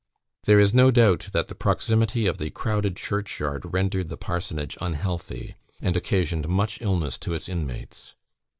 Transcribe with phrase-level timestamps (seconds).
[0.45, 4.75] There is no doubt that the proximity of the crowded church yard rendered the Parsonage
[4.81, 8.15] unhealthy, and occasioned much illness to its inmates.